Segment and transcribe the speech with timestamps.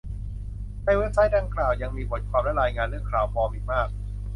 [0.85, 3.87] ในเว็บไซต์ดังกล่าวยังมีบทความและรายงานเรื่อง ข่าวปลอม อีกมาก